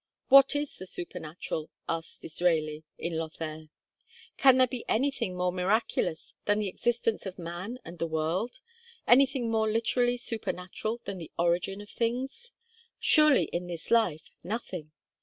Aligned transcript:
'What 0.29 0.55
is 0.55 0.77
the 0.77 0.87
supernatural?' 0.87 1.69
asks 1.87 2.17
Disraeli, 2.17 2.83
in 2.97 3.19
'Lothair.' 3.19 3.67
'Can 4.35 4.57
there 4.57 4.65
be 4.65 4.83
anything 4.89 5.37
more 5.37 5.51
miraculous 5.51 6.33
than 6.45 6.57
the 6.57 6.67
existence 6.67 7.27
of 7.27 7.37
man 7.37 7.77
and 7.85 7.99
the 7.99 8.07
world? 8.07 8.61
anything 9.05 9.51
more 9.51 9.69
literally 9.69 10.17
supernatural 10.17 11.01
than 11.05 11.19
the 11.19 11.31
origin 11.37 11.81
of 11.81 11.89
things?' 11.91 12.51
Surely, 12.97 13.43
in 13.53 13.67
this 13.67 13.91
life, 13.91 14.31
nothing! 14.43 14.91